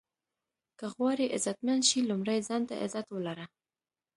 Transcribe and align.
که 0.79 0.85
غواړئ 0.95 1.27
عزتمند 1.37 1.81
شې 1.89 1.99
لومړی 2.09 2.39
ځان 2.47 2.61
ته 2.69 2.75
عزت 2.83 3.07
ولره. 3.11 3.45